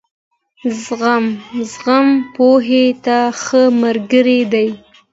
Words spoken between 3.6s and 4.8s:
ملګری دی.